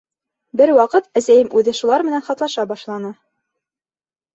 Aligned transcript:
Бер 0.61 0.73
ваҡыт 0.79 1.11
әсәйем 1.21 1.53
үҙе 1.61 1.75
шулар 1.83 2.09
менән 2.11 2.27
хатлаша 2.33 2.69
башланы. 2.77 3.17